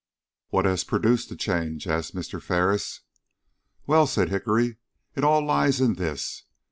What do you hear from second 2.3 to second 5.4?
Ferris. "Well," said Hickory, "it